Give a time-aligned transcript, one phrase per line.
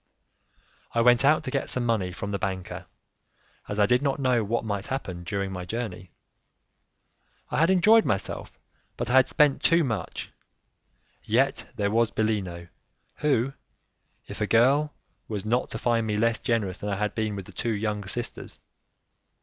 [0.93, 2.87] I went out to get some money from the banker,
[3.67, 6.11] as I did not know what might happen during my journey.
[7.51, 8.57] I had enjoyed myself,
[8.97, 10.31] but I had spent too much:
[11.23, 12.67] yet there was Bellino
[13.17, 13.53] who,
[14.25, 14.91] if a girl,
[15.27, 18.03] was not to find me less generous than I had been with the two young
[18.07, 18.59] sisters.